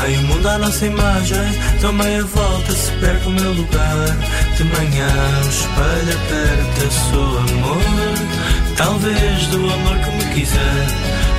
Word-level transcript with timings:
Meio 0.00 0.22
mundo 0.22 0.48
à 0.48 0.58
nossa 0.58 0.86
imagem, 0.86 1.38
dou 1.80 1.92
meia 1.92 2.24
volta 2.24 2.72
se 2.72 2.90
perco 2.92 3.28
o 3.28 3.32
meu 3.32 3.52
lugar. 3.52 4.06
De 4.56 4.64
manhã 4.64 5.08
o 5.44 5.48
espelho 5.48 6.18
aperta, 6.18 6.90
sou 7.10 7.38
amor. 7.38 7.82
Talvez 8.76 9.46
do 9.46 9.58
amor 9.58 9.96
que 9.98 10.10
me 10.10 10.34
quiser. 10.34 10.86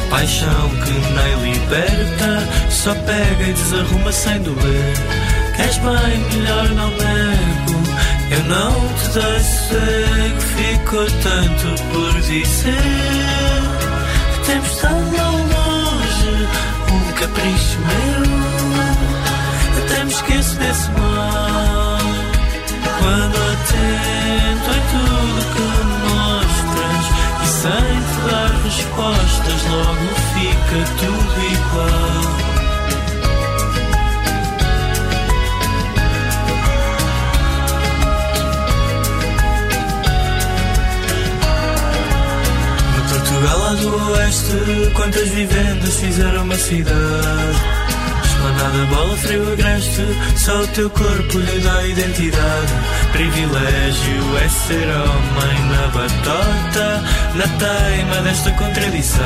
Paixão 0.09 0.69
que 0.85 0.91
nem 0.91 1.53
liberta, 1.53 2.47
só 2.69 2.93
pega 2.93 3.43
e 3.43 3.53
desarruma 3.53 4.11
sem 4.11 4.41
doer. 4.41 4.93
Queres 5.55 5.77
bem, 5.77 6.19
melhor 6.31 6.69
não 6.69 6.89
nego. 6.89 7.83
Eu 8.31 8.43
não 8.45 8.71
te 8.95 9.07
dei 9.09 9.39
sossego, 9.39 10.41
ficou 10.55 11.05
tanto 11.21 11.83
por 11.91 12.21
dizer. 12.21 13.23
Lá 14.83 14.91
longe, 14.91 15.62
um 16.91 17.11
capricho 17.13 17.79
meu. 17.79 18.23
Até 19.83 20.03
me 20.03 20.11
esqueço 20.11 20.55
desse 20.57 20.89
mal. 20.91 21.97
Quando 22.99 23.37
atento 23.53 24.69
em 24.71 24.83
tudo 24.91 25.39
que 25.53 25.61
me 25.61 25.95
mostras 26.09 27.05
e 27.43 27.47
sem 27.47 27.93
te 28.03 28.17
dar 28.29 28.51
respostas, 28.63 29.61
logo 29.71 30.07
fica 30.33 30.79
tudo 30.99 31.37
igual. 31.51 31.92
Quantas 44.95 45.27
vivendas 45.29 45.95
fizeram 45.95 46.43
uma 46.43 46.55
cidade? 46.55 46.93
Esplanada, 48.25 48.85
bola, 48.89 49.17
frio, 49.17 49.53
agreste, 49.53 50.01
só 50.37 50.61
o 50.61 50.67
teu 50.67 50.89
corpo 50.89 51.37
lhe 51.37 51.59
dá 51.59 51.85
identidade. 51.85 52.73
Privilégio 53.11 54.37
é 54.43 54.49
ser 54.49 54.87
homem 54.89 55.65
na 55.69 55.87
batota, 55.87 57.03
na 57.35 57.47
teima 57.59 58.21
desta 58.23 58.51
contradição. 58.51 59.23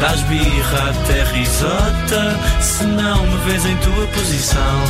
Dás 0.00 0.20
birra 0.22 0.90
até 0.90 1.24
risota, 1.24 2.40
se 2.60 2.84
não 2.84 3.26
me 3.26 3.36
vês 3.44 3.66
em 3.66 3.76
tua 3.76 4.06
posição. 4.08 4.84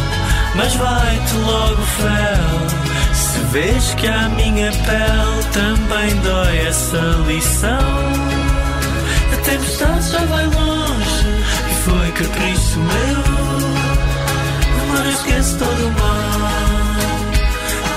Mas 0.55 0.75
vai-te 0.77 1.35
logo 1.39 1.83
fel, 1.83 3.15
se 3.15 3.39
vês 3.51 3.95
que 3.95 4.07
a 4.07 4.29
minha 4.31 4.71
pele 4.71 5.45
também 5.53 6.17
dói 6.21 6.67
essa 6.67 7.01
lição. 7.27 8.34
A 9.33 9.37
tempestade 9.45 10.11
já 10.11 10.25
vai 10.27 10.47
longe 10.47 11.29
e 11.71 11.75
foi 11.85 12.13
capricho 12.13 12.79
meu. 12.79 13.23
Agora 14.83 15.11
esquece 15.11 15.57
todo 15.59 15.87
o 15.87 15.93
mal. 15.93 16.25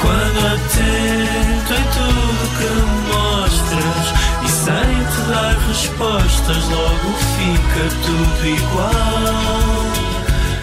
Quando 0.02 0.40
atento 0.54 1.74
em 1.74 1.86
tudo 1.96 2.44
que 2.58 2.70
me 2.76 2.98
mostras 3.12 4.08
e 4.44 4.50
sem 4.50 4.96
te 5.12 5.22
dar 5.30 5.56
respostas, 5.68 6.64
logo 6.70 7.10
fica 7.36 7.84
tudo 8.06 8.48
igual. 8.48 9.17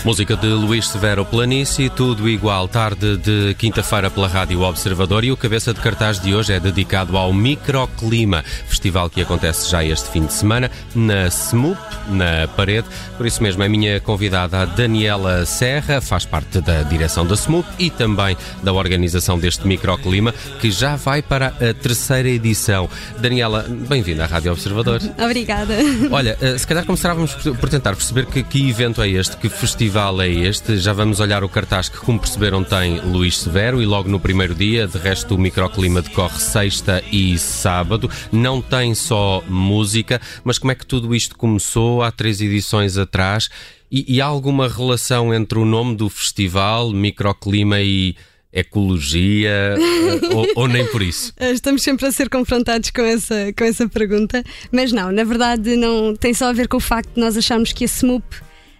Música 0.04 0.36
de 0.36 0.48
Luís 0.48 0.86
Severo 0.86 1.24
Planície, 1.24 1.88
tudo 1.88 2.28
igual, 2.28 2.68
tarde 2.68 3.16
de 3.16 3.54
quinta-feira 3.54 4.10
pela 4.10 4.28
Rádio 4.28 4.60
Observador 4.60 5.24
e 5.24 5.32
o 5.32 5.36
cabeça 5.36 5.72
de 5.72 5.80
cartaz 5.80 6.20
de 6.20 6.34
hoje 6.34 6.52
é 6.52 6.60
dedicado 6.60 7.16
ao 7.16 7.32
Microclima, 7.32 8.44
festival 8.68 9.08
que 9.08 9.22
acontece 9.22 9.70
já 9.70 9.82
este 9.82 10.10
fim 10.10 10.26
de 10.26 10.34
semana 10.34 10.70
na 10.94 11.28
SMUP, 11.28 11.78
na 12.10 12.46
parede. 12.54 12.86
Por 13.16 13.24
isso 13.24 13.42
mesmo, 13.42 13.62
a 13.62 13.68
minha 13.68 13.98
convidada, 13.98 14.60
a 14.60 14.64
Daniela 14.66 15.46
Serra, 15.46 16.02
faz 16.02 16.26
parte 16.26 16.60
da 16.60 16.82
direção 16.82 17.26
da 17.26 17.34
SMUP 17.34 17.66
e 17.78 17.88
também 17.88 18.36
da 18.62 18.74
organização 18.74 19.38
deste 19.38 19.66
Microclima, 19.66 20.34
que 20.60 20.70
já 20.70 20.96
vai 20.96 21.22
para 21.22 21.46
a 21.46 21.72
terceira 21.72 22.28
edição. 22.28 22.90
Daniela, 23.18 23.64
bem-vinda 23.88 24.24
à 24.24 24.26
Rádio 24.26 24.52
Observador. 24.52 25.00
Obrigada. 25.18 25.74
Olha, 26.10 26.36
eh, 26.42 26.58
se 26.58 26.66
calhar 26.66 26.84
começávamos 26.84 27.32
por 27.32 27.56
por 27.56 27.70
tentar 27.70 27.96
perceber 27.96 28.26
que, 28.26 28.42
que 28.42 28.68
evento 28.68 29.00
é 29.00 29.08
este, 29.08 29.38
que 29.38 29.48
festival 29.48 29.93
é 29.94 30.28
este. 30.28 30.76
Já 30.76 30.92
vamos 30.92 31.20
olhar 31.20 31.44
o 31.44 31.48
cartaz 31.48 31.88
que, 31.88 31.98
como 31.98 32.18
perceberam, 32.18 32.64
tem 32.64 32.98
Luís 33.00 33.38
Severo 33.38 33.80
e 33.80 33.86
logo 33.86 34.08
no 34.08 34.18
primeiro 34.18 34.52
dia, 34.52 34.88
de 34.88 34.98
resto, 34.98 35.36
o 35.36 35.38
microclima 35.38 36.02
decorre 36.02 36.40
sexta 36.40 37.00
e 37.12 37.38
sábado. 37.38 38.10
Não 38.32 38.60
tem 38.60 38.92
só 38.92 39.40
música, 39.48 40.20
mas 40.42 40.58
como 40.58 40.72
é 40.72 40.74
que 40.74 40.84
tudo 40.84 41.14
isto 41.14 41.38
começou 41.38 42.02
há 42.02 42.10
três 42.10 42.40
edições 42.40 42.98
atrás? 42.98 43.48
E, 43.88 44.16
e 44.16 44.20
há 44.20 44.26
alguma 44.26 44.68
relação 44.68 45.32
entre 45.32 45.60
o 45.60 45.64
nome 45.64 45.94
do 45.94 46.08
festival, 46.08 46.90
microclima 46.90 47.80
e 47.80 48.16
ecologia, 48.52 49.76
ou, 50.34 50.62
ou 50.62 50.68
nem 50.68 50.84
por 50.88 51.02
isso? 51.02 51.32
Estamos 51.38 51.82
sempre 51.82 52.06
a 52.06 52.10
ser 52.10 52.28
confrontados 52.28 52.90
com 52.90 53.02
essa, 53.02 53.52
com 53.56 53.62
essa 53.62 53.88
pergunta, 53.88 54.42
mas 54.72 54.90
não, 54.90 55.12
na 55.12 55.22
verdade 55.22 55.76
não 55.76 56.16
tem 56.16 56.34
só 56.34 56.46
a 56.48 56.52
ver 56.52 56.66
com 56.66 56.78
o 56.78 56.80
facto 56.80 57.14
de 57.14 57.20
nós 57.20 57.36
acharmos 57.36 57.72
que 57.72 57.84
a 57.84 57.86
SMUP 57.86 58.24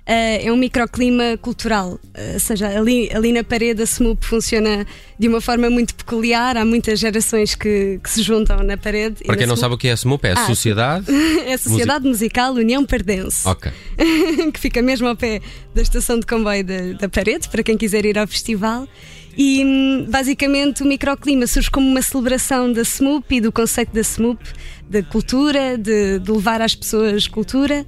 é 0.06 0.52
um 0.52 0.56
microclima 0.56 1.38
cultural, 1.40 1.98
Eh, 2.14 2.32
ou 2.34 2.40
seja, 2.40 2.68
ali, 2.68 3.10
ali 3.12 3.32
na 3.32 3.42
parede 3.42 3.82
a 3.82 3.84
SMUP 3.86 4.24
funciona 4.24 4.86
de 5.18 5.26
uma 5.28 5.40
forma 5.40 5.68
muito 5.70 5.94
peculiar, 5.94 6.56
há 6.56 6.64
muitas 6.64 7.00
gerações 7.00 7.54
que, 7.54 7.98
que 8.02 8.10
se 8.10 8.22
juntam 8.22 8.62
na 8.62 8.76
parede. 8.76 9.24
Para 9.24 9.36
quem 9.36 9.46
não 9.46 9.54
SMUP 9.54 9.60
sabe 9.60 9.74
o 9.74 9.78
que 9.78 9.88
é 9.88 9.92
a 9.92 9.96
SMUP, 9.96 10.24
é 10.26 10.30
a 10.32 10.34
Ah, 10.34 10.46
Sociedade. 10.46 11.06
é 11.46 11.54
a 11.54 11.58
Sociedade 11.58 12.06
Musical 12.06 12.52
União 12.54 12.84
Perdense. 12.84 13.48
Ok. 13.48 13.72
que 14.52 14.60
fica 14.60 14.80
mesmo 14.82 15.08
ao 15.08 15.16
pé 15.16 15.40
da 15.74 15.82
estação 15.82 16.20
de 16.20 16.26
comboio 16.26 16.62
da, 16.64 16.92
da 17.00 17.08
parede, 17.08 17.48
para 17.48 17.62
quem 17.62 17.76
quiser 17.76 18.04
ir 18.04 18.18
ao 18.18 18.26
festival. 18.28 18.86
E 19.36 20.06
basicamente 20.08 20.82
o 20.82 20.86
microclima 20.86 21.46
surge 21.46 21.70
como 21.70 21.86
uma 21.88 22.02
celebração 22.02 22.72
da 22.72 22.82
SMUP 22.82 23.36
e 23.36 23.40
do 23.40 23.50
conceito 23.52 23.92
da 23.92 24.00
SMUP, 24.00 24.40
da 24.88 25.02
cultura, 25.02 25.76
de, 25.78 26.18
de 26.18 26.30
levar 26.30 26.60
às 26.60 26.74
pessoas 26.74 27.26
cultura. 27.26 27.84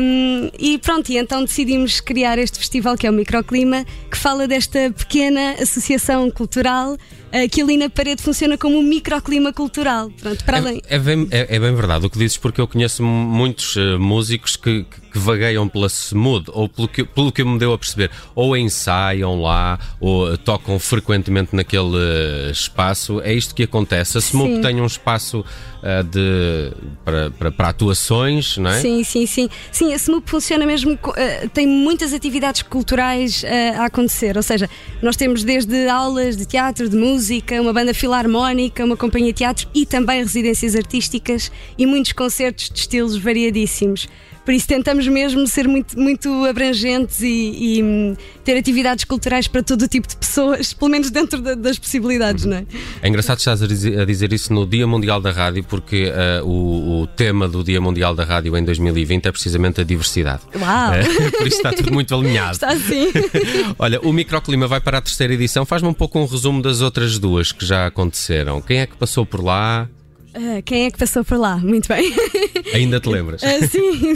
Hum, 0.00 0.50
e 0.58 0.78
pronto, 0.78 1.10
e 1.10 1.16
então 1.18 1.44
decidimos 1.44 2.00
criar 2.00 2.38
este 2.38 2.58
festival 2.58 2.96
que 2.96 3.06
é 3.06 3.10
o 3.10 3.12
Microclima, 3.12 3.84
que 4.10 4.16
fala 4.16 4.46
desta 4.48 4.90
pequena 4.96 5.52
associação 5.60 6.30
cultural 6.30 6.96
eh, 7.32 7.48
que 7.48 7.60
ali 7.62 7.76
na 7.76 7.88
parede 7.90 8.22
funciona 8.22 8.56
como 8.58 8.78
um 8.78 8.82
microclima 8.82 9.52
cultural. 9.52 10.10
Pronto, 10.20 10.44
para 10.44 10.58
além. 10.58 10.82
É, 10.88 10.96
é 10.96 10.98
bem, 10.98 11.28
é- 11.30 11.56
é 11.56 11.60
bem 11.60 11.74
verdade 11.74 12.06
o 12.06 12.10
que 12.10 12.18
dizes, 12.18 12.36
porque 12.36 12.60
eu 12.60 12.68
conheço 12.68 13.02
muitos 13.02 13.76
eh, 13.76 13.96
músicos 13.96 14.56
que, 14.56 14.84
que- 14.84 15.01
que 15.12 15.18
vagueiam 15.18 15.68
pela 15.68 15.88
SMUD, 15.88 16.46
ou 16.52 16.68
pelo 16.68 16.88
que, 16.88 17.04
pelo 17.04 17.30
que 17.30 17.44
me 17.44 17.58
deu 17.58 17.72
a 17.72 17.78
perceber, 17.78 18.10
ou 18.34 18.56
ensaiam 18.56 19.40
lá, 19.40 19.78
ou 20.00 20.32
eh, 20.32 20.36
tocam 20.36 20.78
frequentemente 20.78 21.54
naquele 21.54 21.96
eh, 21.96 22.50
espaço. 22.50 23.20
É 23.20 23.32
isto 23.32 23.54
que 23.54 23.64
acontece. 23.64 24.18
A 24.18 24.20
SMUD 24.20 24.56
Sim. 24.56 24.60
tem 24.62 24.80
um 24.80 24.86
espaço 24.86 25.44
eh, 25.84 26.02
de, 26.04 26.72
para, 27.04 27.30
para, 27.32 27.50
para 27.50 27.68
atuações, 27.70 28.56
não 28.56 28.70
é? 28.70 28.80
Sim, 28.80 29.02
sim, 29.02 29.26
sim. 29.26 29.48
Sim, 29.72 29.92
a 29.92 29.96
SMUP 29.96 30.30
funciona 30.30 30.64
mesmo, 30.64 30.96
eh, 31.16 31.48
tem 31.52 31.66
muitas 31.66 32.12
atividades 32.12 32.62
culturais 32.62 33.42
eh, 33.42 33.70
a 33.70 33.86
acontecer, 33.86 34.36
ou 34.36 34.44
seja, 34.44 34.70
nós 35.02 35.16
temos 35.16 35.42
desde 35.42 35.88
aulas 35.88 36.36
de 36.36 36.46
teatro, 36.46 36.88
de 36.88 36.96
música, 36.96 37.60
uma 37.60 37.72
banda 37.72 37.92
filarmónica, 37.92 38.84
uma 38.84 38.96
companhia 38.96 39.32
de 39.32 39.38
teatro 39.38 39.68
e 39.74 39.84
também 39.84 40.20
residências 40.22 40.76
artísticas 40.76 41.50
e 41.76 41.84
muitos 41.84 42.12
concertos 42.12 42.70
de 42.70 42.78
estilos 42.78 43.16
variadíssimos. 43.16 44.08
Por 44.44 44.52
isso 44.52 44.66
tentamos 44.66 45.06
mesmo 45.06 45.46
ser 45.46 45.68
muito, 45.68 45.98
muito 45.98 46.44
abrangentes 46.44 47.20
e, 47.20 47.78
e 47.78 47.82
hum, 47.82 48.16
ter 48.44 48.56
atividades 48.58 49.04
culturais 49.04 49.46
para 49.46 49.62
todo 49.62 49.82
o 49.82 49.88
tipo 49.88 50.08
de 50.08 50.16
pessoas, 50.16 50.72
pelo 50.74 50.90
menos 50.90 51.10
dentro 51.10 51.40
da, 51.40 51.54
das 51.54 51.78
possibilidades, 51.78 52.44
não 52.44 52.56
é? 52.56 52.66
É 53.00 53.08
engraçado 53.08 53.38
estás 53.38 53.62
a 53.62 53.66
dizer, 53.66 54.00
a 54.00 54.04
dizer 54.04 54.32
isso 54.32 54.52
no 54.52 54.66
Dia 54.66 54.86
Mundial 54.86 55.20
da 55.20 55.30
Rádio, 55.30 55.62
porque 55.64 56.10
uh, 56.10 56.44
o, 56.44 57.02
o, 57.02 57.06
tema 57.06 57.48
do 57.48 57.62
Dia 57.62 57.80
Mundial 57.80 58.14
da 58.14 58.24
Rádio 58.24 58.56
em 58.56 58.64
2020 58.64 59.26
é 59.26 59.32
precisamente 59.32 59.80
a 59.80 59.84
diversidade. 59.84 60.42
Uau! 60.54 60.92
Uh, 60.92 61.32
por 61.38 61.46
isso 61.46 61.56
está 61.58 61.72
tudo 61.72 61.92
muito 61.92 62.14
alinhado. 62.14 62.52
Está 62.52 62.76
sim. 62.76 63.12
Olha, 63.78 64.00
o 64.00 64.12
Microclima 64.12 64.66
vai 64.66 64.80
para 64.80 64.98
a 64.98 65.00
terceira 65.00 65.34
edição. 65.34 65.64
Faz-me 65.64 65.88
um 65.88 65.94
pouco 65.94 66.18
um 66.18 66.26
resumo 66.26 66.60
das 66.60 66.80
outras 66.80 67.18
duas 67.18 67.52
que 67.52 67.64
já 67.64 67.86
aconteceram. 67.86 68.60
Quem 68.60 68.80
é 68.80 68.86
que 68.86 68.96
passou 68.96 69.24
por 69.24 69.42
lá? 69.42 69.88
Uh, 70.34 70.62
quem 70.64 70.86
é 70.86 70.90
que 70.90 70.98
passou 70.98 71.22
por 71.24 71.36
lá? 71.36 71.56
Muito 71.58 71.88
bem. 71.88 72.12
Ainda 72.72 72.98
te 72.98 73.08
lembras? 73.08 73.42
Uh, 73.42 73.68
sim, 73.68 74.14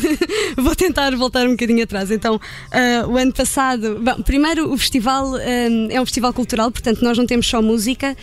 vou 0.56 0.74
tentar 0.74 1.14
voltar 1.14 1.46
um 1.46 1.50
bocadinho 1.50 1.82
atrás. 1.82 2.10
Então, 2.10 2.36
uh, 2.36 3.10
o 3.10 3.16
ano 3.16 3.32
passado, 3.32 4.00
bom, 4.00 4.22
primeiro 4.22 4.72
o 4.72 4.78
festival 4.78 5.36
é 5.38 6.00
um 6.00 6.04
festival 6.06 6.32
cultural, 6.32 6.70
portanto, 6.70 7.02
nós 7.02 7.18
não 7.18 7.26
temos 7.26 7.46
só 7.46 7.60
música, 7.60 8.16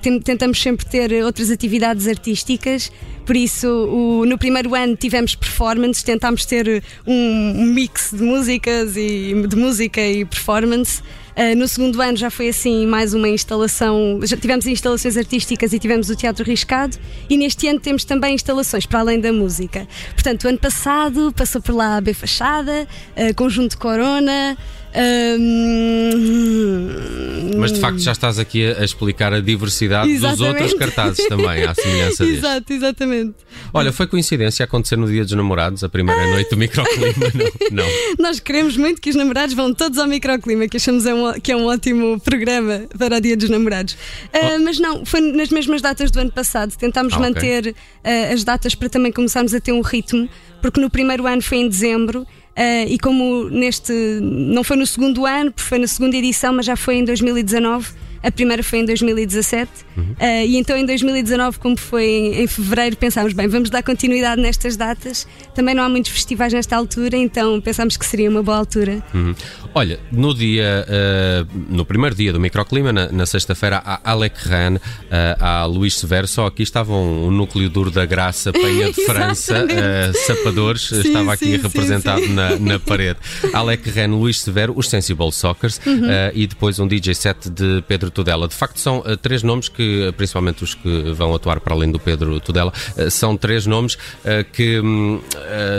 tem, 0.00 0.20
tentamos 0.20 0.60
sempre 0.60 0.86
ter 0.86 1.24
outras 1.24 1.50
atividades 1.50 2.06
artísticas. 2.06 2.92
Por 3.26 3.36
isso, 3.36 3.68
o, 3.68 4.24
no 4.26 4.38
primeiro 4.38 4.74
ano 4.74 4.96
tivemos 4.96 5.34
performance, 5.34 6.04
tentámos 6.04 6.44
ter 6.44 6.82
um 7.06 7.64
mix 7.64 8.10
de 8.12 8.22
músicas 8.22 8.96
e 8.96 9.34
de 9.48 9.56
música 9.56 10.00
e 10.00 10.24
performance. 10.24 11.02
Uh, 11.36 11.56
no 11.56 11.68
segundo 11.68 12.00
ano 12.00 12.16
já 12.16 12.30
foi 12.30 12.48
assim 12.48 12.86
mais 12.86 13.14
uma 13.14 13.28
instalação, 13.28 14.20
já 14.22 14.36
tivemos 14.36 14.66
instalações 14.66 15.16
artísticas 15.16 15.72
e 15.72 15.78
tivemos 15.78 16.10
o 16.10 16.16
Teatro 16.16 16.44
Riscado 16.44 16.96
e 17.28 17.36
neste 17.36 17.68
ano 17.68 17.80
temos 17.80 18.04
também 18.04 18.34
instalações 18.34 18.84
para 18.86 19.00
além 19.00 19.20
da 19.20 19.32
música. 19.32 19.86
Portanto, 20.12 20.44
o 20.44 20.48
ano 20.48 20.58
passado 20.58 21.32
passou 21.36 21.62
por 21.62 21.74
lá 21.74 21.96
a 21.96 22.00
B 22.00 22.12
Fachada, 22.14 22.86
uh, 23.16 23.34
Conjunto 23.34 23.78
Corona, 23.78 24.56
mas 27.60 27.72
de 27.72 27.80
facto 27.80 27.98
já 27.98 28.12
estás 28.12 28.38
aqui 28.38 28.64
a, 28.64 28.84
explicar 28.84 29.32
a 29.32 29.40
diversidade 29.40 30.10
exatamente. 30.10 30.38
dos 30.38 30.48
outros 30.48 30.74
cartazes 30.74 31.28
também, 31.28 31.64
à 31.64 31.74
semelhança 31.74 32.24
deste. 32.24 32.38
Exato, 32.38 32.72
exatamente. 32.72 33.34
Olha, 33.72 33.92
foi 33.92 34.06
coincidência 34.06 34.64
acontecer 34.64 34.96
no 34.96 35.06
Dia 35.06 35.24
dos 35.24 35.32
Namorados, 35.32 35.84
a 35.84 35.88
primeira 35.88 36.30
noite 36.30 36.50
do 36.50 36.56
microclima? 36.56 37.14
Não, 37.70 37.84
não. 37.84 37.90
Nós 38.18 38.40
queremos 38.40 38.76
muito 38.76 39.00
que 39.00 39.10
os 39.10 39.16
namorados 39.16 39.54
vão 39.54 39.72
todos 39.72 39.98
ao 39.98 40.06
microclima, 40.06 40.68
que 40.68 40.76
achamos 40.76 41.06
é 41.06 41.14
um, 41.14 41.32
que 41.40 41.52
é 41.52 41.56
um 41.56 41.66
ótimo 41.66 42.18
programa 42.20 42.82
para 42.98 43.16
o 43.16 43.20
Dia 43.20 43.36
dos 43.36 43.50
Namorados. 43.50 43.94
Uh, 43.94 44.56
oh. 44.56 44.58
Mas 44.60 44.78
não, 44.78 45.04
foi 45.04 45.20
nas 45.20 45.50
mesmas 45.50 45.82
datas 45.82 46.10
do 46.10 46.20
ano 46.20 46.32
passado. 46.32 46.74
Tentámos 46.76 47.14
ah, 47.14 47.18
manter 47.18 47.60
okay. 47.60 47.72
uh, 47.72 48.32
as 48.32 48.44
datas 48.44 48.74
para 48.74 48.88
também 48.88 49.12
começarmos 49.12 49.54
a 49.54 49.60
ter 49.60 49.72
um 49.72 49.80
ritmo, 49.80 50.28
porque 50.60 50.80
no 50.80 50.90
primeiro 50.90 51.26
ano 51.26 51.42
foi 51.42 51.58
em 51.58 51.68
dezembro 51.68 52.26
Uh, 52.50 52.86
e 52.88 52.98
como 52.98 53.48
neste 53.48 53.92
não 54.20 54.64
foi 54.64 54.76
no 54.76 54.86
segundo 54.86 55.24
ano, 55.24 55.52
foi 55.56 55.78
na 55.78 55.86
segunda 55.86 56.16
edição, 56.16 56.52
mas 56.52 56.66
já 56.66 56.76
foi 56.76 56.96
em 56.96 57.04
2019 57.04 57.92
a 58.22 58.30
primeira 58.30 58.62
foi 58.62 58.80
em 58.80 58.84
2017 58.84 59.70
uhum. 59.96 60.02
uh, 60.02 60.46
e 60.46 60.56
então 60.56 60.76
em 60.76 60.84
2019, 60.84 61.58
como 61.58 61.76
foi 61.76 62.04
em, 62.04 62.42
em 62.42 62.46
fevereiro, 62.46 62.96
pensámos, 62.96 63.32
bem, 63.32 63.48
vamos 63.48 63.70
dar 63.70 63.82
continuidade 63.82 64.40
nestas 64.40 64.76
datas. 64.76 65.26
Também 65.54 65.74
não 65.74 65.82
há 65.82 65.88
muitos 65.88 66.10
festivais 66.10 66.52
nesta 66.52 66.76
altura, 66.76 67.16
então 67.16 67.60
pensámos 67.60 67.96
que 67.96 68.04
seria 68.04 68.28
uma 68.28 68.42
boa 68.42 68.58
altura. 68.58 69.02
Uhum. 69.14 69.34
Olha, 69.74 69.98
no 70.12 70.34
dia, 70.34 70.84
uh, 70.86 71.48
no 71.70 71.84
primeiro 71.84 72.14
dia 72.14 72.32
do 72.32 72.40
microclima, 72.40 72.92
na, 72.92 73.10
na 73.10 73.24
sexta-feira, 73.24 73.80
há 73.84 74.00
Alec 74.10 74.36
Ran, 74.46 74.76
uh, 74.76 74.80
há 75.38 75.64
Luís 75.64 75.96
Severo, 75.96 76.26
só 76.26 76.46
aqui 76.46 76.62
estavam 76.62 77.26
o 77.26 77.30
núcleo 77.30 77.70
duro 77.70 77.90
da 77.90 78.04
Graça, 78.04 78.52
Penha 78.60 78.92
de 78.92 79.04
França, 79.06 79.66
Sapadores, 80.26 80.88
sim, 80.88 81.00
estava 81.00 81.32
aqui 81.32 81.56
sim, 81.56 81.56
representado 81.56 82.20
sim, 82.20 82.34
na, 82.34 82.58
na, 82.58 82.78
parede. 82.78 83.18
Alec 83.52 83.88
Ran, 83.90 84.08
Luís 84.08 84.40
Severo, 84.40 84.74
os 84.76 84.88
Sensible 84.88 85.32
Sockers 85.32 85.80
uhum. 85.86 86.08
e 86.34 86.46
depois 86.46 86.78
um 86.78 86.86
DJ 86.86 87.14
set 87.14 87.48
de 87.48 87.82
Pedro 87.86 88.09
Pedro 88.10 88.24
Tudela. 88.24 88.48
De 88.48 88.54
facto, 88.54 88.78
são 88.78 88.98
uh, 88.98 89.16
três 89.16 89.42
nomes 89.42 89.68
que, 89.68 90.12
principalmente 90.16 90.64
os 90.64 90.74
que 90.74 91.12
vão 91.12 91.34
atuar 91.34 91.60
para 91.60 91.74
além 91.74 91.90
do 91.90 91.98
Pedro 91.98 92.38
Tudela, 92.40 92.72
uh, 92.96 93.10
são 93.10 93.36
três 93.36 93.66
nomes 93.66 93.96
que 94.52 94.80
um, 94.80 95.20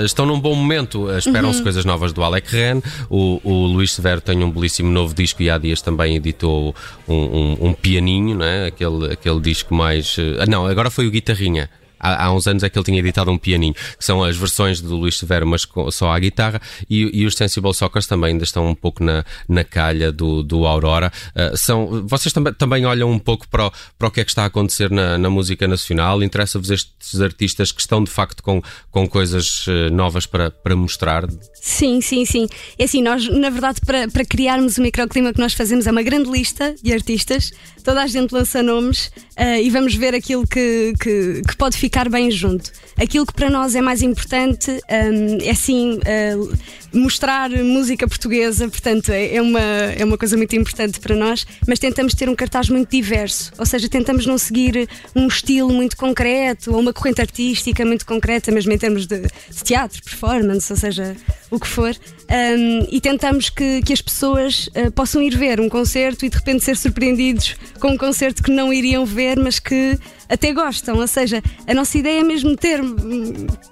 estão 0.04 0.25
num 0.25 0.39
bom 0.39 0.56
momento. 0.56 1.10
Esperam-se 1.12 1.60
uhum. 1.60 1.63
coisas 1.63 1.86
novas 1.86 2.13
do 2.13 2.24
Alec 2.24 2.51
Ren. 2.51 2.81
O, 3.10 3.42
o 3.44 3.66
Luís 3.68 3.92
Severo 3.92 4.22
tem 4.22 4.44
um 4.44 4.50
belíssimo 4.50 4.89
novo 4.89 5.13
disco 5.13 5.42
e 5.42 5.50
há 5.50 5.57
dias 5.57 5.81
também 5.81 6.16
editou 6.16 6.75
um, 7.07 7.16
um, 7.16 7.57
um 7.68 7.74
pianinho, 7.74 8.38
né? 8.38 8.68
aquele, 8.68 9.13
aquele 9.13 9.39
disco 9.39 9.74
mais. 9.74 10.16
não, 10.48 10.66
agora 10.66 10.89
foi 10.89 11.07
o 11.07 11.12
Guitarrinha 11.12 11.69
há, 12.01 12.25
há, 12.25 12.33
uns 12.33 12.48
anos 12.48 12.63
é 12.63 12.69
que 12.69 12.77
ele 12.77 12.86
tinha 12.86 13.00
editado 13.00 13.31
um 13.31 13.38
pianinho, 13.38 13.74
que 13.74 14.03
são 14.03 14.24
as 14.24 14.36
versões 14.36 14.81
do 14.81 14.95
Luís 14.98 15.18
Severo, 15.18 15.45
mas 15.45 15.68
só 15.92 16.12
à 16.12 16.19
guitarra, 16.19 16.62
e, 16.89 17.21
e, 17.21 17.25
os 17.25 17.36
Sensible 17.36 17.74
Sockers 17.74 18.07
também 18.07 18.31
ainda 18.31 18.44
estão 18.44 18.68
um 18.68 18.75
pouco 18.75 19.03
na, 19.03 19.24
na 19.48 19.63
calha 19.63 20.12
do, 20.12 20.44
do 20.44 20.65
Aurora. 20.65 21.12
Uh, 21.36 21.56
são, 21.56 22.07
vocês 22.07 22.33
também, 22.33 22.53
também 22.53 22.86
olham 22.86 23.09
um 23.09 23.19
pouco 23.19 23.48
para 23.48 23.68
o, 23.68 23.71
para 23.98 24.07
o 24.07 24.12
que 24.12 24.21
é 24.21 24.24
que 24.24 24.31
está 24.31 24.44
a 24.44 24.48
acontecer 24.48 24.89
na, 24.89 25.18
na 25.18 25.30
música 25.30 25.68
nacional? 25.68 26.24
Interessa-vos 26.24 26.69
estes 26.69 27.21
artistas 27.21 27.71
que 27.71 27.81
estão 27.81 28.04
de 28.04 28.09
facto 28.09 28.42
com, 28.42 28.62
com 28.89 29.07
coisas 29.07 29.65
ah, 29.68 29.89
novas 29.89 30.25
para, 30.25 30.50
para 30.50 30.75
mostrar? 30.75 31.27
Sim, 31.54 32.01
sim, 32.01 32.25
sim. 32.25 32.47
É 32.77 32.86
assim, 32.86 33.01
nós, 33.01 33.27
na 33.27 33.50
verdade, 33.50 33.81
para, 33.86 34.07
para 34.07 34.25
criarmos 34.25 34.77
o 34.77 34.81
microclima 34.81 35.33
que 35.33 35.39
nós 35.39 35.54
fazemos 35.54 35.86
é 35.86 35.92
uma 35.92 36.01
grande 36.01 36.30
lista 36.30 36.75
de 36.81 36.94
artistas, 36.94 37.51
toda 37.83 38.01
a 38.01 38.07
gente 38.07 38.31
lança 38.31 38.63
nomes 38.63 39.07
uh, 39.38 39.62
e 39.62 39.69
vamos 39.69 39.94
ver 39.95 40.15
aquilo 40.15 40.47
que, 40.47 40.94
que, 41.00 41.42
que 41.47 41.56
pode 41.56 41.77
ficar 41.77 41.90
ficar 41.91 42.07
bem 42.07 42.31
junto. 42.31 42.71
Aquilo 42.97 43.25
que 43.25 43.33
para 43.33 43.49
nós 43.49 43.75
é 43.75 43.81
mais 43.81 44.01
importante 44.01 44.71
um, 44.71 45.38
é 45.45 45.53
sim 45.53 45.99
uh, 45.99 46.57
mostrar 46.93 47.49
música 47.49 48.07
portuguesa, 48.07 48.69
portanto 48.69 49.11
é, 49.11 49.35
é 49.35 49.41
uma, 49.41 49.59
é 49.59 50.05
uma 50.05 50.17
coisa 50.17 50.38
muito 50.38 50.55
importante 50.55 51.01
para 51.01 51.13
nós, 51.17 51.45
mas 51.67 51.79
tentamos 51.79 52.13
ter 52.13 52.29
um 52.29 52.35
cartaz 52.35 52.69
muito 52.69 52.89
diverso, 52.89 53.51
ou 53.57 53.65
seja, 53.65 53.89
tentamos 53.89 54.25
não 54.25 54.38
seguir 54.38 54.88
um 55.13 55.27
estilo 55.27 55.73
muito 55.73 55.97
concreto 55.97 56.71
ou 56.71 56.79
uma 56.79 56.93
corrente 56.93 57.19
artística 57.19 57.85
muito 57.85 58.05
concreta, 58.05 58.51
mesmo 58.51 58.71
em 58.71 58.77
termos 58.77 59.05
de, 59.05 59.19
de 59.19 59.63
teatro, 59.63 60.01
performance, 60.01 60.71
ou 60.71 60.77
seja, 60.77 61.17
o 61.51 61.59
que 61.59 61.68
for, 61.68 61.94
um, 61.94 62.88
e 62.89 63.01
tentamos 63.01 63.50
que, 63.50 63.81
que 63.81 63.92
as 63.92 64.01
pessoas 64.01 64.68
uh, 64.68 64.89
possam 64.94 65.21
ir 65.21 65.38
ver 65.38 65.59
um 65.59 65.68
concerto 65.68 66.25
e 66.25 66.30
de 66.30 66.38
repente 66.38 66.63
ser 66.63 66.77
surpreendidos 66.77 67.57
com 67.77 67.89
um 67.89 67.98
concerto 67.98 68.42
que 68.42 68.50
não 68.50 68.71
iriam 68.71 69.06
ver, 69.06 69.38
mas 69.38 69.59
que 69.59 70.00
até 70.30 70.53
gostam. 70.53 70.98
Ou 70.98 71.07
seja, 71.07 71.44
a 71.68 71.74
nossa 71.74 71.98
ideia 71.98 72.21
é 72.21 72.24
mesmo 72.24 72.56
ter 72.56 72.80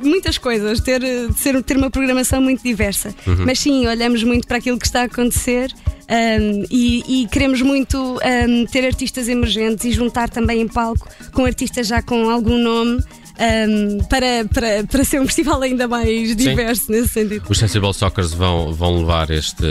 muitas 0.04 0.38
coisas, 0.38 0.82
ter, 0.82 1.02
ser, 1.38 1.64
ter 1.64 1.78
uma 1.78 1.90
programação 1.90 2.42
muito 2.42 2.62
diversa. 2.62 3.16
Uhum. 3.26 3.46
Mas 3.46 3.60
sim, 3.60 3.88
olhamos 3.88 4.24
muito 4.24 4.46
para 4.46 4.58
aquilo 4.58 4.78
que 4.78 4.86
está 4.86 5.02
a 5.02 5.06
acontecer. 5.06 5.74
Um, 6.12 6.66
e, 6.72 7.22
e, 7.22 7.28
queremos 7.28 7.62
muito 7.62 8.18
um, 8.18 8.66
ter 8.66 8.84
artistas 8.84 9.28
emergentes 9.28 9.86
e 9.86 9.92
juntar 9.92 10.28
também 10.28 10.60
em 10.60 10.68
palco 10.68 11.08
com 11.32 11.46
artistas 11.46 11.86
já 11.86 12.02
com 12.02 12.32
algum 12.32 12.58
nome 12.58 13.00
um, 13.40 14.04
para, 14.04 14.46
para, 14.54 14.84
para 14.84 15.04
ser 15.04 15.20
um 15.22 15.26
festival 15.26 15.62
ainda 15.62 15.88
mais 15.88 16.36
diverso 16.36 16.86
Sim. 16.86 16.92
nesse 16.92 17.08
sentido. 17.10 17.46
Os 17.48 17.58
Sensible 17.58 17.94
Soccers 17.94 18.34
vão, 18.34 18.74
vão 18.74 19.00
levar 19.00 19.30
este, 19.30 19.66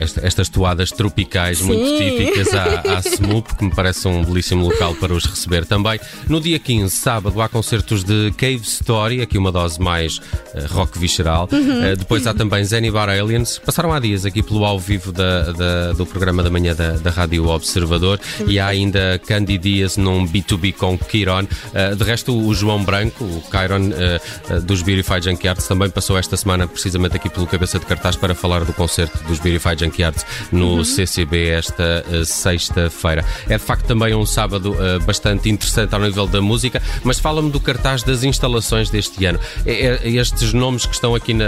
este 0.00 0.24
estas 0.24 0.48
toadas 0.48 0.90
tropicais 0.90 1.58
Sim. 1.58 1.66
muito 1.66 1.98
típicas 1.98 2.54
à, 2.54 2.96
à 2.96 2.98
SMUP, 3.00 3.56
que 3.56 3.64
me 3.64 3.74
parece 3.74 4.06
um 4.06 4.24
belíssimo 4.24 4.64
local 4.64 4.94
para 4.94 5.12
os 5.12 5.24
receber 5.24 5.64
também. 5.64 5.98
No 6.28 6.40
dia 6.40 6.58
15, 6.58 6.94
sábado, 6.94 7.40
há 7.40 7.48
concertos 7.48 8.04
de 8.04 8.32
Cave 8.36 8.62
Story, 8.62 9.20
aqui 9.20 9.36
uma 9.36 9.50
dose 9.50 9.80
mais 9.80 10.18
uh, 10.18 10.22
rock 10.68 10.98
visceral. 10.98 11.48
Uhum. 11.50 11.92
Uh, 11.92 11.96
depois 11.96 12.26
há 12.26 12.34
também 12.34 12.64
Zenibar 12.64 13.08
Aliens. 13.08 13.58
Passaram 13.58 13.92
há 13.92 13.98
dias 13.98 14.24
aqui 14.24 14.42
pelo 14.42 14.64
ao 14.64 14.78
vivo 14.78 15.10
da, 15.10 15.52
da, 15.52 15.92
do 15.92 16.06
programa 16.06 16.42
da 16.42 16.50
manhã 16.50 16.74
da, 16.74 16.92
da 16.92 17.10
Rádio 17.10 17.48
Observador 17.48 18.20
uhum. 18.40 18.50
e 18.50 18.58
há 18.58 18.68
ainda 18.68 19.20
Candy 19.26 19.58
Dias 19.58 19.96
num 19.96 20.26
B2B 20.26 20.74
com 20.74 20.96
Kiron. 20.96 21.42
Uh, 21.42 21.96
de 21.96 22.04
resto, 22.04 22.36
o 22.36 22.54
João 22.54 22.83
Branco, 22.84 23.24
o 23.24 23.42
Kyron 23.50 23.88
uh, 23.88 24.56
uh, 24.56 24.60
dos 24.60 24.82
Beautify 24.82 25.20
Junkie 25.22 25.48
Arts, 25.48 25.66
também 25.66 25.90
passou 25.90 26.18
esta 26.18 26.36
semana 26.36 26.66
precisamente 26.66 27.16
aqui 27.16 27.28
pelo 27.28 27.46
cabeça 27.46 27.78
de 27.78 27.86
cartaz 27.86 28.16
para 28.16 28.34
falar 28.34 28.64
do 28.64 28.72
concerto 28.72 29.22
dos 29.24 29.38
Beautify 29.38 29.76
Junkie 29.78 30.02
Arts 30.02 30.24
no 30.52 30.76
uhum. 30.76 30.84
CCB 30.84 31.48
esta 31.48 32.04
uh, 32.08 32.24
sexta-feira. 32.24 33.24
É 33.48 33.56
de 33.56 33.64
facto 33.64 33.86
também 33.86 34.14
um 34.14 34.26
sábado 34.26 34.76
bastante 35.06 35.48
interessante 35.48 35.94
ao 35.94 36.00
nível 36.00 36.26
da 36.26 36.40
música, 36.40 36.82
mas 37.02 37.18
fala-me 37.18 37.50
do 37.50 37.60
cartaz 37.60 38.02
das 38.02 38.22
instalações 38.22 38.90
deste 38.90 39.24
ano. 39.24 39.38
É, 39.64 40.00
é, 40.04 40.10
estes 40.10 40.52
nomes 40.52 40.86
que 40.86 40.94
estão 40.94 41.14
aqui 41.14 41.34
na, 41.34 41.44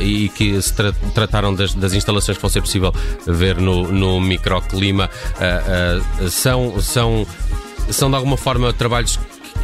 e 0.00 0.28
que 0.28 0.60
se 0.60 0.72
tra 0.72 0.92
trataram 1.14 1.54
das, 1.54 1.74
das, 1.74 1.92
instalações 1.92 2.38
que 2.38 2.42
vão 2.42 2.50
ser 2.50 2.60
possível 2.60 2.92
ver 3.26 3.56
no, 3.56 3.90
no 3.90 4.20
microclima 4.20 5.10
são, 6.30 6.80
são, 6.80 7.26
são 7.90 8.10
de 8.10 8.16
alguma 8.16 8.36
forma 8.36 8.72
trabalhos 8.72 9.18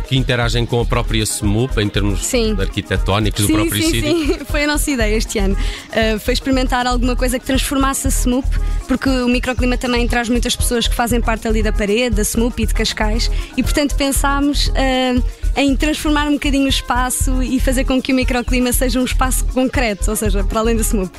que 0.06 0.16
interagem 0.16 0.66
com 0.66 0.80
a 0.80 0.84
própria 0.84 1.22
SMUP 1.22 1.78
em 1.80 1.88
termos 1.88 2.24
Sim. 2.24 2.56
arquitetónicos 2.58 3.44
sim, 3.44 3.52
do 3.52 3.54
próprio 3.54 3.82
sim, 3.82 3.90
sítio? 3.90 4.26
sim, 4.26 4.44
foi 4.46 4.64
a 4.64 4.66
nossa 4.66 4.90
ideia 4.90 5.16
este 5.16 5.38
ano. 5.38 5.54
Uh, 5.54 6.18
foi 6.18 6.34
experimentar 6.34 6.86
alguma 6.86 7.16
coisa 7.16 7.38
que 7.38 7.46
transformasse 7.46 8.06
a 8.06 8.10
SMUP, 8.10 8.46
porque 8.86 9.08
o 9.08 9.28
microclima 9.28 9.76
também 9.76 10.06
traz 10.06 10.28
muitas 10.28 10.54
pessoas 10.54 10.86
que 10.86 10.94
fazem 10.94 11.20
parte 11.20 11.48
ali 11.48 11.62
da 11.62 11.72
parede, 11.72 12.16
da 12.16 12.22
SMUP 12.22 12.62
e 12.62 12.66
de 12.66 12.74
Cascais, 12.74 13.30
e 13.56 13.62
portanto 13.62 13.94
pensámos 13.96 14.68
uh, 14.68 15.22
em 15.56 15.76
transformar 15.76 16.26
um 16.28 16.32
bocadinho 16.32 16.66
o 16.66 16.68
espaço 16.68 17.42
e 17.42 17.60
fazer 17.60 17.84
com 17.84 18.00
que 18.02 18.12
o 18.12 18.16
microclima 18.16 18.72
seja 18.72 19.00
um 19.00 19.04
espaço 19.04 19.44
concreto, 19.46 20.10
ou 20.10 20.16
seja, 20.16 20.42
para 20.42 20.60
além 20.60 20.76
da 20.76 20.82
SMUP. 20.82 21.10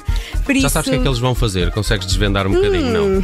Por 0.44 0.54
Já 0.54 0.60
isso, 0.60 0.70
sabes 0.70 0.88
o 0.88 0.92
que 0.92 0.98
é 0.98 1.02
que 1.02 1.08
eles 1.08 1.20
vão 1.20 1.34
fazer? 1.34 1.72
Consegues 1.72 2.06
desvendar 2.06 2.46
um 2.48 2.52
bocadinho? 2.52 2.92
Não. 2.92 3.06
Hum. 3.06 3.22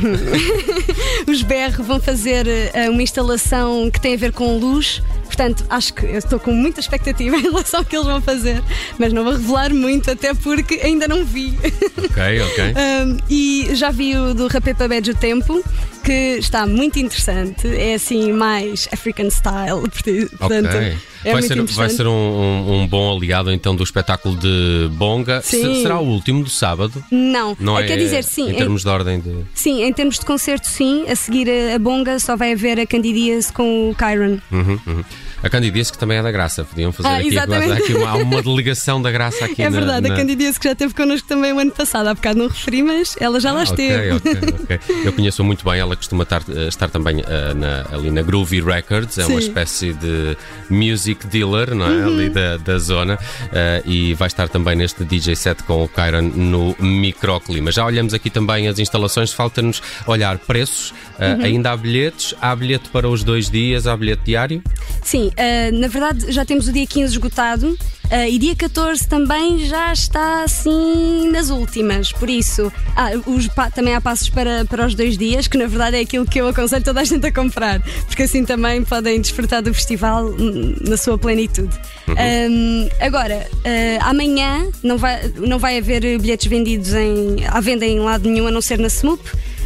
os 1.27 1.41
BR 1.43 1.81
vão 1.81 1.99
fazer 1.99 2.45
uh, 2.47 2.91
uma 2.91 3.03
instalação 3.03 3.89
que 3.91 3.99
tem 3.99 4.13
a 4.13 4.17
ver 4.17 4.31
com 4.31 4.57
luz. 4.57 5.01
Portanto, 5.31 5.65
acho 5.69 5.93
que 5.93 6.05
eu 6.05 6.17
estou 6.17 6.37
com 6.37 6.51
muita 6.51 6.81
expectativa 6.81 7.37
em 7.39 7.43
relação 7.43 7.79
ao 7.79 7.85
que 7.85 7.95
eles 7.95 8.05
vão 8.05 8.21
fazer, 8.21 8.61
mas 8.99 9.13
não 9.13 9.23
vou 9.23 9.31
revelar 9.31 9.73
muito, 9.73 10.11
até 10.11 10.33
porque 10.33 10.81
ainda 10.83 11.07
não 11.07 11.23
vi. 11.23 11.57
Ok, 11.97 12.41
ok. 12.41 12.73
Um, 12.81 13.17
e 13.29 13.69
já 13.73 13.89
vi 13.91 14.15
o 14.15 14.33
do 14.33 14.47
Rapé 14.47 14.73
para 14.73 14.87
o 14.97 15.15
Tempo, 15.15 15.63
que 16.03 16.37
está 16.39 16.65
muito 16.65 16.99
interessante. 16.99 17.67
É 17.67 17.93
assim, 17.93 18.31
mais 18.33 18.87
African 18.91 19.29
style. 19.29 19.81
Portanto, 20.37 20.67
Ok. 20.67 20.97
É 21.23 21.31
vai, 21.33 21.41
ser, 21.41 21.61
vai 21.63 21.89
ser 21.89 22.07
um, 22.07 22.11
um- 22.11 22.81
um 22.81 22.87
bom 22.87 23.15
aliado 23.15 23.51
então 23.51 23.75
do 23.75 23.83
espetáculo 23.83 24.35
de 24.35 24.89
Bonga. 24.93 25.41
Sim. 25.41 25.81
será 25.81 25.99
o 25.99 26.05
último 26.07 26.43
do 26.43 26.49
sábado? 26.49 27.03
Não, 27.11 27.55
Não 27.59 27.77
é, 27.79 27.85
quer 27.85 27.97
dizer, 27.97 28.23
sim. 28.23 28.49
Em 28.49 28.55
termos 28.55 28.81
de 28.83 28.89
ordem 28.89 29.19
de. 29.19 29.31
Sim, 29.53 29.83
em 29.83 29.93
termos 29.93 30.17
de 30.19 30.25
concerto, 30.25 30.67
sim. 30.67 31.05
A 31.09 31.15
seguir 31.15 31.47
a, 31.49 31.75
a 31.75 31.79
Bonga 31.79 32.17
só 32.19 32.35
vai 32.35 32.53
haver 32.53 32.79
a 32.79 32.85
Candidias 32.85 33.51
com 33.51 33.89
o 33.91 33.95
Kyron. 33.95 34.37
Uhum, 34.51 34.79
uhum. 34.87 35.03
A 35.43 35.49
Candidice 35.49 35.91
que 35.91 35.97
também 35.97 36.17
é 36.17 36.23
da 36.23 36.31
Graça. 36.31 36.63
Podiam 36.63 36.91
fazer 36.91 37.09
Ah, 37.09 37.17
aqui, 37.17 37.27
exatamente. 37.29 37.71
aqui 37.83 37.93
uma, 37.93 38.09
há 38.09 38.15
uma 38.15 38.41
delegação 38.43 39.01
da 39.01 39.09
Graça 39.11 39.45
aqui 39.45 39.61
é 39.63 39.69
na, 39.69 39.77
verdade, 39.79 40.07
na... 40.07 40.13
a 40.13 40.17
Candidias 40.17 40.57
que 40.57 40.65
já 40.65 40.73
esteve 40.73 40.93
connosco 40.93 41.27
também 41.27 41.51
o 41.51 41.59
ano 41.59 41.71
passado. 41.71 42.07
Há 42.07 42.13
bocado 42.13 42.37
não 42.39 42.47
referi, 42.47 42.83
mas 42.83 43.15
ela 43.19 43.39
já 43.39 43.51
lá 43.51 43.61
Ah, 43.61 43.63
esteve. 43.63 44.11
ok, 44.11 44.31
ok, 44.33 44.53
ok. 44.63 44.79
Eu 45.05 45.13
conheço 45.13 45.43
muito 45.43 45.65
bem, 45.67 45.79
ela 45.79 45.95
costuma 45.95 46.23
estar, 46.23 46.43
eh, 46.49 46.67
estar 46.67 46.89
também 46.89 47.21
eh, 47.27 47.53
na- 47.55 47.85
ali 47.95 48.11
na 48.11 48.21
Groovy 48.21 48.61
Records, 48.61 49.17
é 49.17 49.21
uma 49.21 49.27
Sim. 49.27 49.33
Uhum. 49.33 49.39
espécie 49.39 49.93
de 49.93 50.37
music 50.69 51.25
dealer, 51.27 51.73
não 51.73 51.85
é? 51.87 52.03
Ali 52.03 52.29
da, 52.29 52.57
da 52.57 52.77
zona, 52.77 53.17
eh, 53.51 53.81
e 53.85 54.13
vai 54.13 54.27
estar 54.27 54.47
também 54.47 54.75
neste 54.75 55.03
DJ 55.03 55.35
set 55.35 55.63
com 55.63 55.83
o 55.83 55.87
Kyron 55.87 56.21
no 56.35 56.75
microclima. 56.79 57.71
Já 57.71 57.85
olhamos 57.85 58.13
aqui 58.13 58.29
também 58.29 58.67
as 58.67 58.77
instalações, 58.79 59.31
falta-nos 59.33 59.81
olhar 60.05 60.37
preços, 60.37 60.93
eh, 61.19 61.33
Uhum. 61.33 61.43
ainda 61.45 61.71
há 61.71 61.77
bilhetes, 61.77 62.35
há 62.41 62.55
bilhete 62.55 62.89
para 62.89 63.07
os 63.09 63.23
dois 63.23 63.49
dias, 63.49 63.87
há 63.87 63.95
bilhete 63.97 64.21
diário? 64.25 64.61
Sim, 65.03 65.30
ah, 65.37 65.71
na 65.71 65.87
verdade 65.87 66.31
já 66.31 66.45
temos 66.45 66.67
o 66.67 66.71
dia 66.71 66.85
15 66.85 67.13
esgotado 67.13 67.77
ah, 68.11 68.27
e 68.27 68.37
dia 68.37 68.53
14 68.53 69.07
também 69.07 69.59
já 69.59 69.93
está 69.93 70.43
assim 70.43 71.29
nas 71.31 71.49
últimas. 71.49 72.11
Por 72.11 72.29
isso, 72.29 72.69
ah, 72.93 73.11
os 73.25 73.47
também 73.73 73.95
há 73.95 74.01
passos 74.01 74.27
para, 74.27 74.65
para 74.65 74.85
os 74.85 74.93
dois 74.93 75.17
dias, 75.17 75.47
que 75.47 75.57
na 75.57 75.65
verdade 75.65 75.95
é 75.95 76.01
aquilo 76.01 76.25
que 76.25 76.41
eu 76.41 76.47
aconselho 76.49 76.83
toda 76.83 76.99
a 76.99 77.03
gente 77.05 77.25
a 77.25 77.31
comprar, 77.31 77.79
porque 78.05 78.23
assim 78.23 78.43
também 78.43 78.83
podem 78.83 79.21
desfrutar 79.21 79.61
do 79.61 79.73
festival 79.73 80.25
hum, 80.25 80.75
na 80.81 80.97
sua 80.97 81.17
plenitude. 81.17 81.73
Ahm, 82.09 82.89
agora, 82.99 83.47
ah, 83.63 84.09
amanhã 84.09 84.67
não 84.83 84.97
vai, 84.97 85.31
não 85.37 85.57
vai 85.57 85.77
haver 85.77 86.01
bilhetes 86.19 86.47
vendidos 86.47 86.93
em, 86.93 87.45
à 87.47 87.61
venda 87.61 87.85
em 87.85 88.01
lado 88.01 88.29
nenhum 88.29 88.47
a 88.47 88.51
não 88.51 88.61
ser 88.61 88.77
na 88.77 88.87
SMUP. 88.87 89.21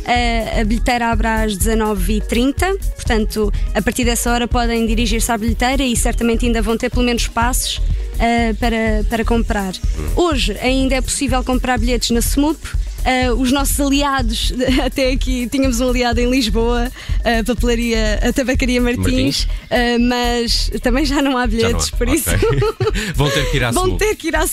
Uh, 0.05 0.61
a 0.61 0.63
bilheteira 0.63 1.07
abre 1.07 1.27
às 1.27 1.57
19h30, 1.57 2.77
portanto, 2.95 3.51
a 3.73 3.81
partir 3.81 4.05
dessa 4.05 4.31
hora 4.31 4.47
podem 4.47 4.85
dirigir-se 4.85 5.31
à 5.31 5.37
bilheteira 5.37 5.81
e 5.81 5.95
certamente 5.95 6.45
ainda 6.45 6.61
vão 6.61 6.77
ter 6.77 6.91
pelo 6.91 7.03
menos 7.03 7.27
passos 7.27 7.77
uh, 7.77 8.55
para, 8.59 9.03
para 9.09 9.25
comprar. 9.25 9.73
Hoje 10.15 10.55
ainda 10.59 10.95
é 10.95 11.01
possível 11.01 11.43
comprar 11.43 11.79
bilhetes 11.79 12.11
na 12.11 12.19
SMUP. 12.19 12.84
Uh, 13.05 13.33
os 13.39 13.51
nossos 13.51 13.79
aliados, 13.79 14.51
até 14.83 15.11
aqui 15.11 15.47
tínhamos 15.47 15.79
um 15.79 15.89
aliado 15.89 16.19
em 16.19 16.29
Lisboa, 16.29 16.91
a 17.23 17.43
papelaria, 17.43 18.19
a 18.21 18.33
tabacaria 18.33 18.81
Martins, 18.81 19.43
uh, 19.43 19.99
mas 20.09 20.71
também 20.81 21.05
já 21.05 21.21
não 21.21 21.37
há 21.37 21.41
não 21.41 21.47
bilhetes, 21.47 21.91
há. 21.93 21.97
por 21.97 22.07
Ok. 22.07 22.19
isso 22.19 22.29
Vão 23.15 23.29
ter 23.29 23.51
que 23.51 23.57
ir 23.57 23.63
à 23.63 23.71
vão 23.71 23.97
ter 23.97 24.15
que 24.15 24.27
ir 24.29 24.35
à. 24.35 24.45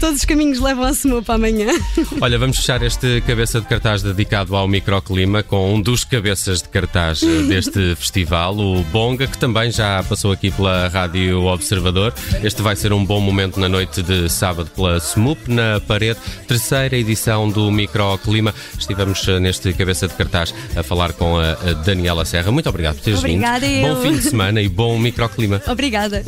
Todos 0.00 0.20
os 0.20 0.24
caminhos 0.24 0.58
levam 0.60 0.84
à 0.84 0.90
SMUP 0.92 1.28
amanhã. 1.30 1.68
Olha, 2.20 2.38
vamos 2.38 2.56
fechar 2.56 2.82
este 2.82 3.22
cabeça 3.26 3.60
de 3.60 3.66
cartaz 3.66 4.02
dedicado 4.02 4.54
ao 4.56 4.66
microclima 4.68 5.42
com 5.42 5.74
um 5.74 5.80
dos 5.80 6.04
cabeças 6.04 6.62
de 6.62 6.68
cartaz 6.68 7.22
eh, 7.22 7.42
deste 7.42 7.94
festival, 7.96 8.56
o 8.58 8.82
Bonga, 8.84 9.26
que 9.26 9.36
também 9.38 9.70
já 9.70 10.02
passou 10.04 10.32
aqui 10.32 10.50
pela 10.50 10.88
Rádio 10.88 11.44
Observador. 11.44 12.14
Este 12.42 12.62
vai 12.62 12.76
ser 12.76 12.92
um 12.92 13.04
bom 13.04 13.20
momento 13.20 13.58
na 13.60 13.68
noite 13.68 14.02
de 14.02 14.28
sábado 14.28 14.70
pela 14.74 14.98
SMUP, 14.98 15.48
na 15.48 15.80
parede, 15.80 16.18
terceira 16.46 16.96
edição 16.96 17.48
do 17.48 17.70
microclima. 17.98 18.54
Estivemos 18.78 19.26
eh, 19.28 19.40
neste 19.40 19.72
cabeça 19.72 20.06
de 20.06 20.14
cartaz 20.14 20.54
a 20.76 20.82
falar 20.82 21.12
com 21.12 21.38
a, 21.38 21.52
a 21.52 21.72
Daniela 21.84 22.24
Serra. 22.24 22.52
Muito 22.52 22.68
obrigado 22.68 22.96
por 22.96 23.02
teres 23.02 23.18
Obrigada, 23.18 23.66
vindo. 23.66 23.86
eu. 23.86 23.94
Bom 23.96 24.02
fim 24.02 24.12
de 24.16 24.22
semana 24.22 24.60
e 24.60 24.68
bom 24.68 24.98
microclima. 24.98 25.60
Obrigada. 25.66 26.22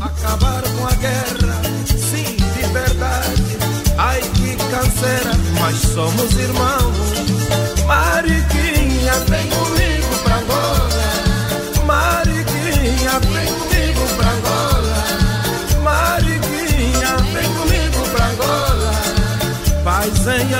acabar 0.00 0.62
com 0.62 0.86
a 0.86 0.92
guerra, 0.94 1.62
sim, 1.86 2.36
de 2.36 2.72
verdade. 2.72 3.42
Ai 3.98 4.20
que 4.20 4.56
canseira, 4.70 5.32
mas 5.60 5.76
somos 5.76 6.32
irmãos. 6.36 6.96
Mariquinha, 7.86 9.12
vem 9.28 9.46
comigo 9.48 10.18
pra 10.22 10.36
Angola. 10.36 10.88
Mariquinha, 11.86 13.20
vem 13.20 13.52
comigo 13.52 14.06
pra 14.16 14.30
Angola. 14.30 15.04
Mariquinha, 15.82 17.16
vem 17.32 17.54
comigo 17.54 18.08
pra 18.14 18.26
Angola. 18.26 18.92
Paz 19.84 20.26
em 20.26 20.54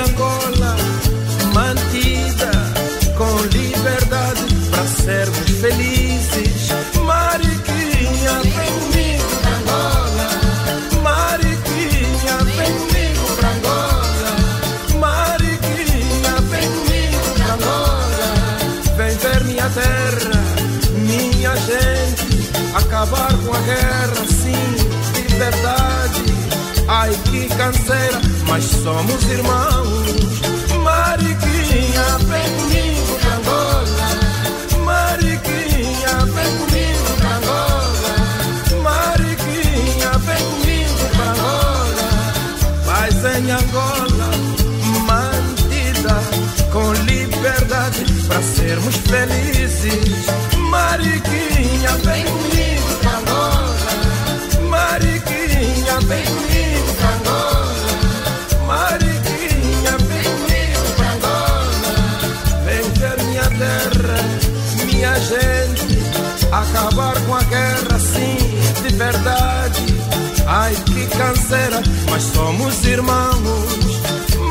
canseira, 27.57 28.21
mas 28.47 28.63
somos 28.63 29.23
irmãos. 29.23 30.07
Mariquinha, 30.83 32.17
vem 32.29 32.49
comigo 32.55 33.19
pra 33.19 33.33
Angola. 33.35 34.09
Mariquinha, 34.85 36.13
vem 36.33 36.57
comigo 36.57 37.09
pra 37.17 37.35
Angola. 37.37 38.13
Mariquinha, 38.83 40.11
vem 40.19 40.43
comigo 40.45 41.03
pra 41.15 41.25
Angola. 41.31 42.07
Paz 42.85 43.15
em 43.35 43.51
Angola, 43.51 44.29
mantida 45.07 46.17
com 46.71 46.93
liberdade 47.05 48.05
pra 48.27 48.41
sermos 48.41 48.95
felizes. 48.97 50.27
Mariquinha, 50.69 51.91
vem 52.03 52.23
comigo 52.23 52.56
Acabar 66.57 67.13
com 67.27 67.35
a 67.35 67.43
guerra, 67.43 67.99
sim, 67.99 68.35
de 68.81 68.95
verdade. 68.95 69.85
Ai 70.47 70.73
que 70.87 71.05
canseira, 71.15 71.83
mas 72.09 72.23
somos 72.23 72.83
irmãos. 72.83 74.01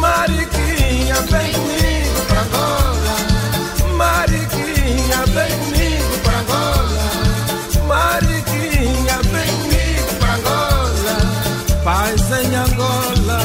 Mariquinha, 0.00 1.16
vem 1.22 1.52
comigo 1.52 2.26
pra 2.28 2.42
Angola. 2.42 3.16
Mariquinha, 3.96 5.24
vem 5.34 5.58
comigo 5.58 6.18
pra 6.22 6.38
Angola. 6.38 7.06
Mariquinha, 7.88 9.18
vem 9.32 9.50
comigo 9.56 10.14
pra 10.20 10.34
Angola. 10.34 11.16
Paz 11.82 12.20
em 12.40 12.54
Angola, 12.54 13.40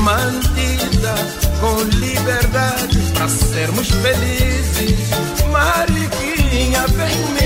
mantida 0.00 1.14
com 1.60 1.82
liberdade 1.98 2.98
pra 3.14 3.28
sermos 3.28 3.88
felizes. 3.90 5.10
Mariquinha, 5.52 6.84
vem 6.88 7.22
comigo 7.22 7.45